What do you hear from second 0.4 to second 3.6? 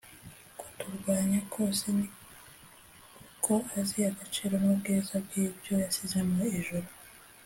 Kuturwanya kose ni uko